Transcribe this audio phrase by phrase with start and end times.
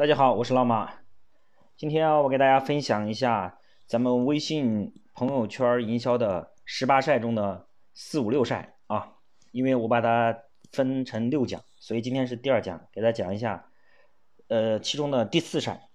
[0.00, 0.94] 大家好，我是老马。
[1.76, 9.16] 今天我给大家分享一下咱们微信朋友圈营销的十八晒中的四五六晒啊，
[9.52, 10.34] 因为我把它
[10.72, 13.66] 分成六讲，所以今天是第二讲，给大家讲一下，
[14.48, 15.90] 呃，其中的第四晒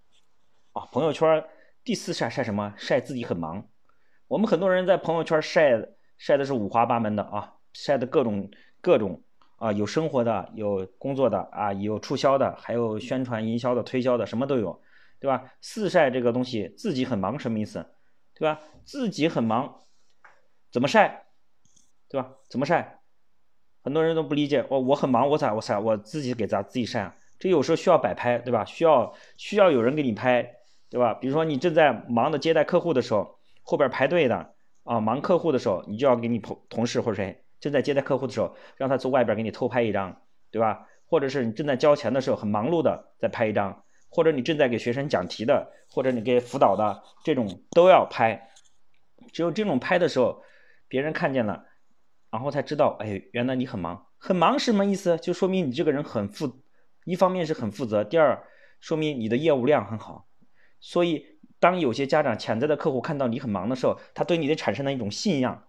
[0.73, 1.43] 啊，朋友圈
[1.83, 2.75] 第四晒晒什么？
[2.77, 3.67] 晒自己很忙。
[4.27, 5.83] 我们很多人在朋友圈晒
[6.19, 8.51] 晒的是五花八门的啊，晒的各种
[8.81, 9.23] 各种。
[9.57, 14.81] 啊，有生活的，有工作的啊，有促销的，还有宣传营销的、推销的，什么都有，
[15.19, 15.53] 对吧？
[15.61, 17.85] 四晒这个东西，自己很忙什么意思？
[18.33, 18.59] 对吧？
[18.83, 19.83] 自己很忙，
[20.71, 21.27] 怎么晒？
[22.09, 22.35] 对吧？
[22.49, 22.99] 怎么晒？
[23.81, 25.79] 很多人都不理解，我我很忙，我咋我晒？
[25.79, 27.15] 我自己给咱自己晒啊？
[27.39, 28.65] 这有时候需要摆拍，对吧？
[28.65, 30.57] 需要需要有人给你拍，
[30.89, 31.13] 对吧？
[31.13, 37.44] 比如说你正在忙的接待客户的时候，后边排队的啊，忙客户的时候，你就要给你同同事或者谁。
[37.59, 40.87] 正在接待客户的时候，让他从外边给你偷拍一张，对吧？
[41.07, 48.49] 或者是你正在交钱的时候很忙碌的再拍一张，或者你正在给学生讲题的，或者你给辅导的这种都要拍。
[49.31, 50.43] 只有这种拍的时候，
[50.87, 51.65] 别人看见了，
[52.31, 54.07] 然后才知道，哎，原来你很忙。
[54.17, 55.17] 很忙什么意思？
[55.17, 56.63] 就说明你这个人很负，
[57.05, 58.43] 一方面是很负责，第二
[58.79, 60.27] 说明你的业务量很好。
[60.79, 65.67] 所以，当有些家长潜在的客户看到你很忙的时候，他对你的产生了一种信仰，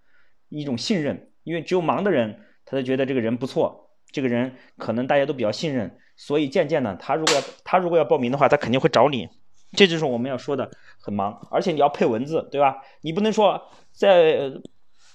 [0.48, 1.30] 一种信任。
[1.47, 9.28] 因为只有忙的人，他才觉得这个人不错，这个人可能大家都比较信任，所以渐渐的，他如果要他如果要报名的话，他肯定会找你。
[9.77, 10.69] 这就是我们要说的
[11.00, 12.83] 很忙，而且你要配文字，对吧？
[13.03, 14.50] 你不能说在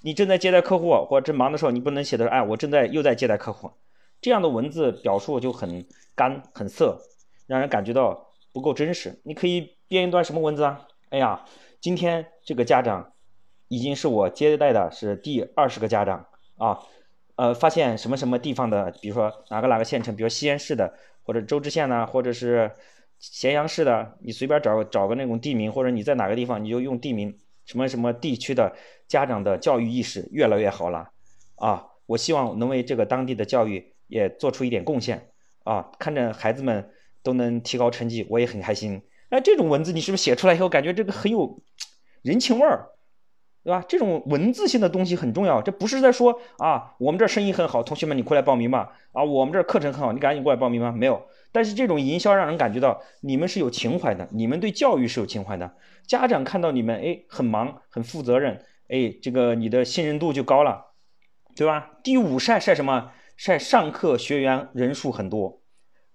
[0.04, 3.70] 你正在接待客户或者正忙的时候，你不能写的哎，我正在又在接待客户，
[4.22, 5.86] 这样的文字表述就很
[6.16, 6.98] 干很涩，
[7.46, 9.20] 让人感觉到不够真实。
[9.26, 10.88] 你可以编一段什么文字啊？
[11.10, 11.44] 哎呀，
[11.82, 13.12] 今天这个家长。
[13.72, 16.28] 已经是我接待的是第二十个家长
[16.58, 16.78] 啊，
[17.38, 22.70] 呃，发现什么什么地方的，比如说哪个哪个县城，比如西安市的，或者周至县呢，或者是
[23.18, 27.34] 咸阳市的，你随便找找个那种地名，或者你在哪个地方，你就用地名，
[27.64, 28.76] 什么什么地区的
[29.08, 31.08] 家长的教育意识越来越好了
[31.56, 35.30] 啊，我希望能为这个当地的教育也做出一点贡献
[35.64, 36.90] 啊，看着孩子们
[37.24, 39.02] 都能提高成绩，我也很开心。
[39.30, 41.62] 哎，这种文字你是不是写出来以后感觉这个很有
[42.22, 42.90] 人情味儿？
[43.64, 43.84] 对吧？
[43.88, 45.62] 这种文字性的东西很重要。
[45.62, 48.92] 这不是在说啊，我们这生意很好，同学们你过来报名吧。
[49.12, 50.92] 啊，我们这课程很好，你赶紧过来报名吧。
[50.92, 51.22] 没有。
[51.52, 55.76] 但是这种营销让人感觉到你们是有情怀的，你们对教育是有情怀的。
[56.08, 60.94] 家长看到你们，哎，很忙，很负责任，哎，这个你的信任度就高了，
[61.56, 61.92] 对吧？
[62.04, 63.12] 第五晒晒什么？
[63.38, 65.62] 晒上课学员人数很多，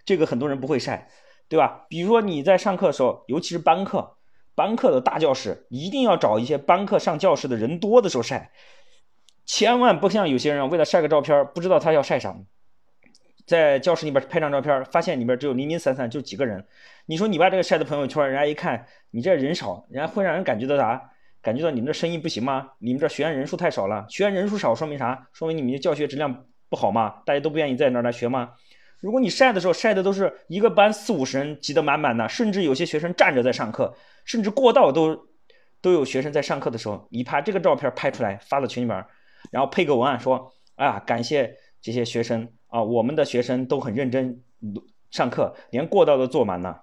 [0.05, 1.09] 这个很多人不会晒，
[1.49, 1.85] 对吧？
[1.89, 4.16] 比如说你在上课的时候，尤其是班课。
[4.57, 8.51] 班课的大教室一定要找一些班课上教室的人多的时候晒，
[9.45, 12.35] 千万不像有些人为了晒个照片，不知道他要晒啥，
[13.47, 16.67] 在教室里边拍张照片，发现里边只有零零散散就几个人。
[17.05, 21.11] 你说你把这个晒的朋友圈，人家一看你这人少，人家会让人感觉到啥？
[21.43, 22.71] 感觉到你们这生意不行吗？
[22.79, 25.29] 你们这学员人数太少了，学员人数少说明啥？
[25.33, 27.23] 说明你们的教学质量不好吗？
[27.25, 28.55] 大家都不愿意在那儿来学吗？
[29.01, 35.27] 如果你晒的时候晒的都是一个班四五十人挤得满满的，甚至有些学生站着在上课，甚至过道都
[35.81, 39.05] 都有学生在上课的时候，你把这个照片拍出来发到群里面，
[39.51, 44.43] 然后配个文案说啊，感谢这些学生啊，我们的学生都很认真
[45.11, 46.83] 上课，连过道都坐满了。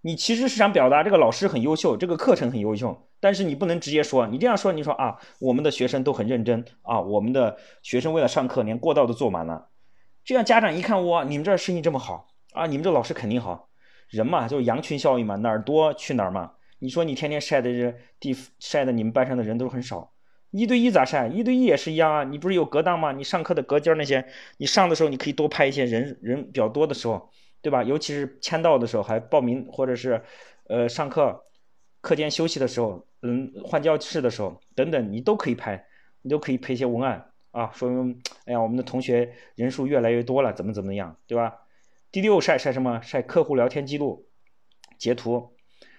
[0.00, 9.68] 你其实是想表达这个老师很优秀，这个课程很优秀，但是你不能直接说，你这样说，你说啊，我们的学生都很认真啊，我们的学生为了上课连过道都坐满了。
[10.24, 12.66] 这样家长一看，哇，你们这生意这么好啊！
[12.66, 13.68] 你们这老师肯定好，
[14.08, 16.52] 人嘛就是羊群效应嘛，哪儿多去哪儿嘛。
[16.78, 20.12] 你说你天天晒的这地晒的，你们班上的人都很少，
[20.50, 21.28] 一对一咋晒？
[21.28, 22.24] 一对一也是一样啊。
[22.24, 23.12] 你不是有隔档吗？
[23.12, 24.24] 你上课的隔间那些，
[24.58, 27.82] 你上的时候你可以多拍一些人人比较多的时候，对吧？
[27.82, 30.22] 尤其是签到的时候，还报名或者是
[30.68, 31.44] 呃上课
[32.00, 35.84] 课间休息的时候，嗯换教室的时候等等，你都可以拍，
[36.22, 37.31] 你都可以配一些文案。
[37.52, 41.60] 啊，说明哎呀，我们的同学人数越来越多了，怎么怎么样，对吧？
[42.10, 43.00] 第六晒晒什么？
[43.00, 44.26] 晒客户聊天记录，
[44.98, 45.54] 截图。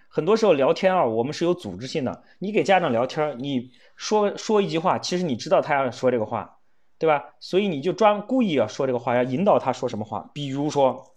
[0.10, 2.24] 很多时候聊天啊，我们是有组织性的。
[2.40, 6.60] 你给家长聊天，你说说一句话，其实你知道他要说这个话，
[7.00, 7.34] 对吧？
[7.40, 10.30] 所以你就专故意要说这个话，要引导他说什么话。
[10.34, 11.16] 比如说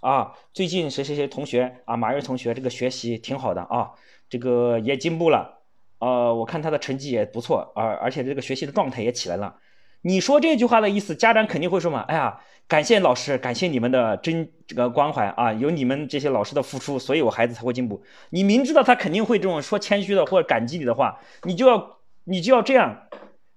[0.00, 3.92] 啊，最近谁谁谁同学啊，马月同学这个学习挺好的啊，
[4.28, 5.62] 这个也进步了，
[5.98, 9.56] 呃，我看他的成绩也不错，而而且这个学习的状态也起来了。
[10.02, 12.00] 你说这句话的意思，家长肯定会说嘛？
[12.08, 18.02] 哎呀，感谢老师，感谢你们的真这个关怀啊，有你们这些老师的付出，所以我孩子才会进步。
[18.30, 23.08] 你明知道他肯定会这种说谦虚的或者感激你的话，你就要你就要这样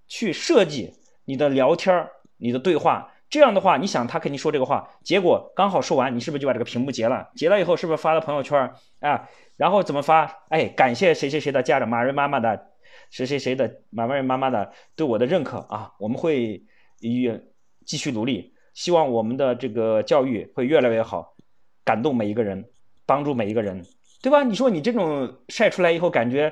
[0.07, 0.93] 去设计
[1.25, 2.07] 你的聊天、
[2.37, 7.29] 你的对话，这样的话，你想他肯定说这个话，结果刚好说完，你是不是就把这个屏幕截了？
[7.35, 9.27] 截了以后是不是发到朋友圈啊？
[9.57, 10.43] 然后怎么发？
[10.49, 12.67] 哎，感谢谁谁谁的家长，马瑞妈妈的，
[13.09, 15.93] 谁谁谁的马瑞妈妈的对我的认可啊！
[15.99, 16.63] 我们会
[17.01, 17.31] 与
[17.85, 21.35] 继续努力，希望我们的这个教育会越来越好，
[21.83, 22.65] 感动每一个人，
[23.05, 23.85] 帮助每一个人，
[24.21, 24.43] 对吧？
[24.43, 26.51] 你说你这种晒出来以后，感觉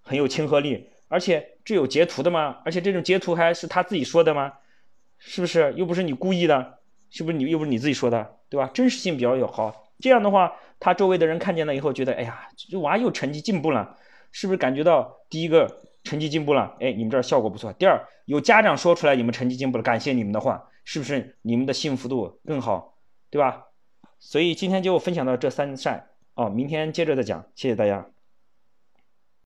[0.00, 2.60] 很有亲和力，而且这有截图的吗？
[2.64, 4.52] 而且这种截图还是他自己说的吗？
[5.18, 5.72] 是不是？
[5.76, 6.78] 又不是你故意的，
[7.10, 8.70] 是不是你又不是你自己说的，对吧？
[8.74, 9.90] 真实性比较有好。
[10.00, 13.96] 这样的话，他周围的人看见了以后，觉得哎呀，这娃又成绩进步了，
[14.32, 16.76] 是不是感觉到第一个成绩进步了？
[16.80, 17.72] 哎，你们这儿效果不错。
[17.74, 22.96] 第二，有家长说出来你们成绩进步了，感谢你们的话，是不是你们的幸福度更好，
[23.30, 23.66] 对吧？
[24.18, 28.06] 所以今天就分享到这三晒哦，明天接着再讲，谢谢大家。